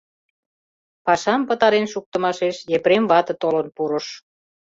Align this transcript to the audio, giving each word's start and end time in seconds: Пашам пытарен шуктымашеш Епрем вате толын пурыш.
Пашам 1.05 1.41
пытарен 1.49 1.85
шуктымашеш 1.93 2.57
Епрем 2.77 3.03
вате 3.11 3.33
толын 3.41 3.67
пурыш. 3.75 4.07